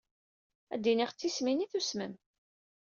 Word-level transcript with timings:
Ad 0.73 0.79
d-iniɣ 0.81 1.09
d 1.11 1.15
tismin 1.19 1.63
i 1.65 1.67
tusmem. 1.71 2.13